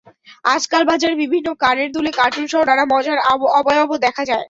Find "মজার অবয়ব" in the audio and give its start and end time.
2.93-3.89